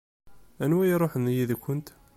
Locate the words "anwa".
0.63-0.83